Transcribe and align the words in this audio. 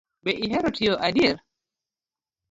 Be 0.23 0.31
ihero 0.45 0.69
tiyo 0.77 0.93
adier? 1.07 1.37